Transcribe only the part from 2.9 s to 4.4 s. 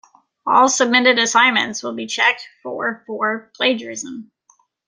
for plagiarism.